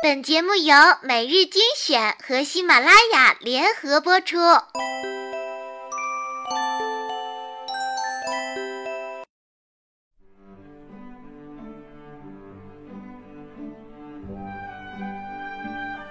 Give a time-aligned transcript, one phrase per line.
[0.00, 4.36] 本节目由每日精选和喜马拉雅联合播出。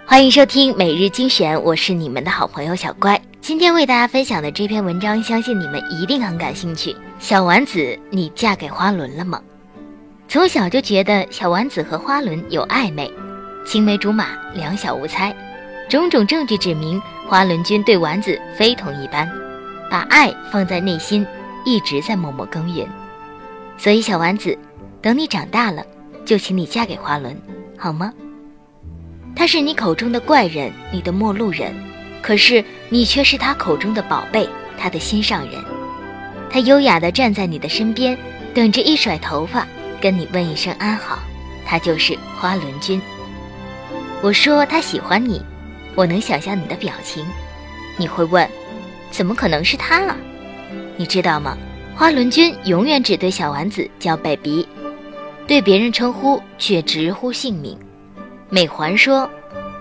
[0.06, 3.22] 欢迎收听每日精选，我是你们的好朋友小乖。
[3.40, 6.94] 今天为大家分享的这篇文章，相信你们一定很感兴趣。
[7.20, 9.42] 小丸子，你嫁给花轮了吗？
[10.28, 13.10] 从小就觉得小丸子和花轮有暧昧，
[13.68, 15.36] 青梅竹马，两小无猜。
[15.90, 19.30] 种种证据指明，花轮君对丸子非同一般，
[19.92, 21.28] 把爱放在内心，
[21.66, 22.88] 一直在默默耕耘。
[23.78, 24.58] 所以，小丸子，
[25.02, 25.84] 等你长大了，
[26.24, 27.38] 就请你嫁给花轮，
[27.78, 28.14] 好吗？
[29.36, 31.76] 他是你口中的怪人，你的陌路人，
[32.22, 35.62] 可是你却是他口中的宝贝，他的心上人。
[36.50, 38.18] 他优雅地站在你的身边，
[38.54, 39.68] 等着一甩头发，
[40.00, 41.20] 跟你问一声安好。
[41.66, 43.02] 他就是花轮君。
[44.22, 45.42] 我说他喜欢你，
[45.96, 47.26] 我能想象你的表情。
[47.98, 48.48] 你会问，
[49.12, 50.18] 怎么可能是他了？
[50.98, 51.58] 你知道吗？
[51.96, 54.68] 花轮君永远只对小丸子叫 baby，
[55.48, 57.78] 对别人称呼却直呼姓名。
[58.50, 59.30] 美环说：“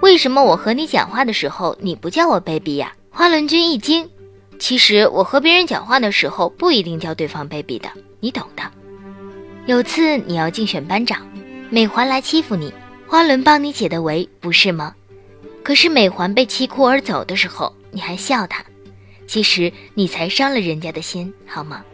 [0.01, 4.09] 为什么我和你讲话的时候你不叫我 baby 呀？”花轮君一惊
[4.59, 7.89] ：“其实我和别人讲话的时候不一定叫对方 baby 的，
[8.20, 8.62] 你懂的。”
[9.67, 11.27] 有次你要竞选班长，
[11.69, 12.73] 美环来欺负你，
[13.09, 14.95] 花轮帮你解的围，不是吗？
[15.62, 18.65] 可是美环被气哭而走的时候，你还笑他，
[19.27, 21.85] 其实你才伤了人家的心，好吗？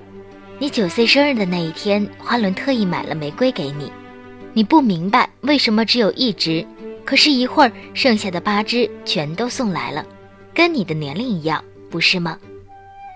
[0.58, 3.92] 你九岁生日的那一天，花轮特意买了玫瑰给你。
[4.54, 6.66] 你不明白为什么只有一只，
[7.04, 10.06] 可是，一会儿剩下的八只全都送来了，
[10.54, 12.38] 跟你的年龄一样，不是吗？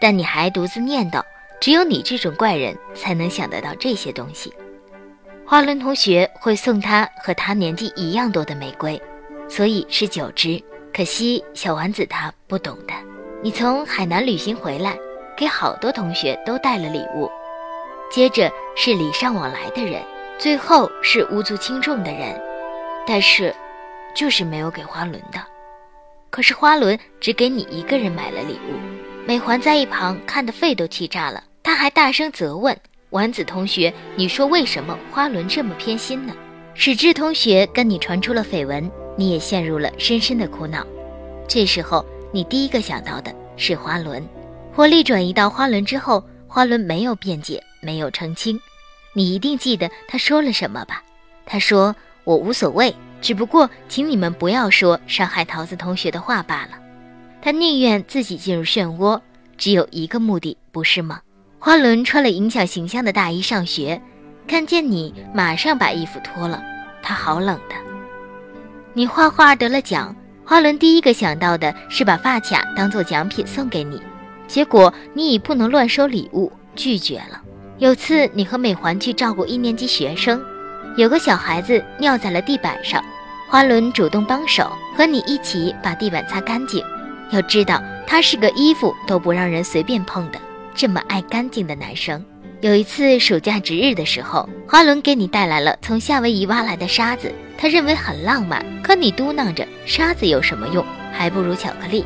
[0.00, 1.22] 但你还独自念叨，
[1.60, 4.53] 只有你这种怪人才能想得到这些东西。
[5.48, 9.00] 花轮同学会送他和他年纪一样多的玫瑰，
[9.48, 10.61] 所以是九只。
[10.92, 12.92] 可惜小丸子他不懂的。
[13.44, 14.98] 你从海南旅行回来，
[15.37, 17.31] 给好多同学都带了礼物，
[18.10, 20.03] 接着是礼尚往来的人。
[20.37, 22.38] 最后是无足轻重的人，
[23.06, 23.54] 但是，
[24.16, 25.41] 就是没有给花轮的。
[26.28, 28.75] 可是花轮只给你一个人买了礼物。
[29.25, 32.76] 美环在一旁看得肺都气炸了，他还大声责问
[33.11, 36.34] 丸子同学：“你说为什么花轮这么偏心呢？”
[36.75, 40.87] 史志同学跟你传出了绯闻，你也陷入了深深的苦恼。
[41.49, 44.22] 这时候，你第一个想到的是花轮。
[44.75, 48.61] 火力转移到花轮之后，花轮没有辩解，没有澄清。
[49.15, 51.03] 你一定记得他说了什么吧？
[51.47, 56.73] 他说：“我无所谓，只不过请你们不要说伤害桃子同学的话罢了。”
[57.41, 59.19] 他宁愿自己进入漩涡，
[59.56, 61.21] 只有一个目的，不是吗？
[61.59, 64.00] 花轮穿了影响形象的大衣上学，
[64.47, 66.62] 看见你马上把衣服脱了，
[67.03, 67.75] 他好冷的。
[68.93, 74.00] 你画画得了奖，花轮第一个想到的是把发卡当做奖品送给你，
[74.47, 77.41] 结果你以不能乱收礼物拒绝了。
[77.78, 80.43] 有次你和美环去照顾一年级学生，
[80.97, 83.05] 有个小孩子尿在了地板上，
[83.49, 86.83] 花轮主动帮手和你一起把地板擦干净。
[87.33, 90.38] 要知道他是个衣服都不让人随便碰的
[90.76, 92.25] 这么爱干净的男生。
[92.60, 102.04] 有一次暑假值日的时候，花轮给你带来了从夏威夷挖来的沙子，他认为很浪漫，可你嘟囔着沙子有什么用，还不如巧克力。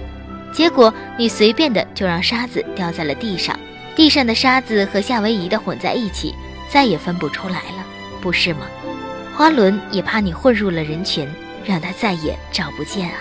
[0.53, 3.58] 结果你随便的就让沙子掉在了地上。
[3.97, 6.34] 地上的沙子和夏威夷的混在一起，
[6.69, 7.84] 再也分不出来了，
[8.20, 8.66] 不是吗？
[9.37, 11.28] 花轮也怕你混入了人群，
[11.64, 13.19] 让他再也找不见啊。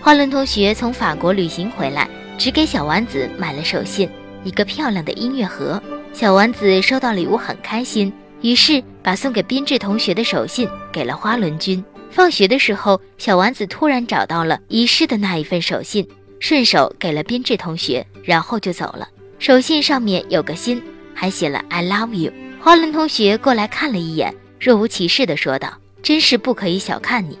[0.00, 2.08] 花轮同学从法国旅行回来，
[2.38, 4.08] 只给小丸子买了手信，
[4.44, 5.82] 一个漂亮的音乐盒。
[6.12, 11.84] 小丸子收到礼物很开心，于是把送给宾智同学的手信给了花轮君。
[12.10, 16.06] 放学的时候，小丸子突然找到了遗失的那一份手信，
[16.38, 19.08] 顺手给了宾智同学，然后就走了。
[19.40, 20.80] 手信上面有个心，
[21.12, 22.32] 还写了 “I love you”。
[22.60, 27.36] 花轮同学过来看了一眼，若无其事地说道：“真是不可以小看你。”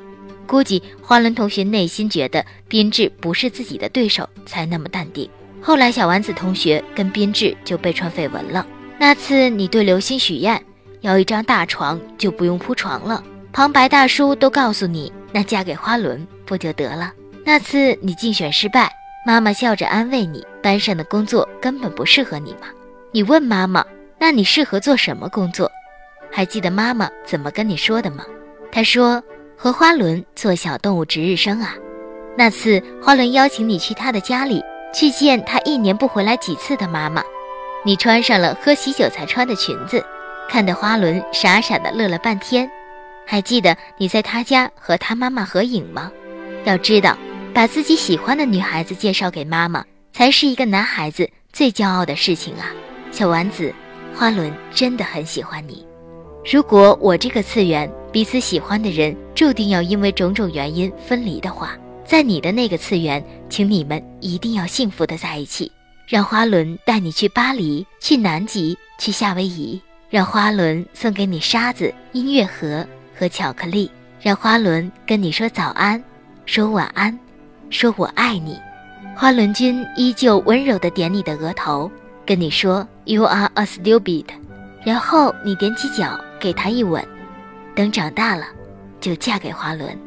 [0.46, 5.30] 估计花轮同学内心觉得编制不是自己的对手，才那么淡定。
[5.66, 8.66] 后来小丸子同学跟编制就被传绯闻了。
[8.98, 10.62] 那次你对流星许愿，
[11.00, 13.24] 要一张大床就不用铺床了。
[13.50, 17.10] 旁白大叔都告诉你，那嫁给花轮不就得了？
[17.46, 18.92] 那次你竞选失败。
[19.26, 22.66] 妈妈笑着安慰你：“班上的工作根本不适合你嘛。”
[23.10, 23.82] 你问妈妈
[24.20, 25.72] ：“那你适合做什么工作？”
[26.30, 28.22] 还记得妈妈怎么跟你说的吗？
[28.70, 29.22] 她说
[29.56, 31.74] ：“和花轮做小动物值日生啊。”
[32.36, 34.62] 那次花轮邀请你去他的家里
[34.94, 37.22] 去见他一年不回来几次的妈妈，
[37.84, 40.02] 你穿上了喝喜酒才穿的裙子，
[40.48, 42.70] 看得花轮傻傻的乐了半天。
[43.26, 46.12] 还记得你在他家和他妈妈合影吗？
[46.64, 47.18] 要知道，
[47.52, 52.70] 把自己喜欢的女孩子介绍给妈妈，才是一个男孩子最骄傲的事情啊！
[53.10, 53.74] 小丸子，
[54.14, 55.84] 花轮真的很喜欢你。
[56.44, 65.70] 如果我这个次元彼此喜欢的人注定要因为种种原因分离的话，在你的那个次元，请你们一定要幸福的在一起。
[66.06, 69.80] 让花轮带你去巴黎，去南极，去夏威夷。
[70.10, 72.86] 让花轮送给你沙子、音乐盒
[73.18, 73.90] 和巧克力。
[74.20, 76.02] 让花轮跟你说早安，
[76.46, 77.18] 说晚安，
[77.70, 78.60] 说我爱你。
[79.16, 81.90] 花轮君依旧温柔地点你的额头，
[82.26, 84.26] 跟你说 “You are a stupid”。
[84.84, 87.02] 然后你踮起脚给他一吻。
[87.74, 88.46] 等长大了，
[89.00, 89.98] 就嫁给花轮。